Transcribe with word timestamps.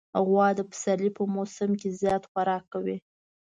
غوا 0.25 0.47
د 0.55 0.59
پسرلي 0.69 1.11
په 1.17 1.23
موسم 1.35 1.71
کې 1.79 1.89
زیات 2.01 2.23
خوراک 2.31 2.63
کوي. 2.73 2.97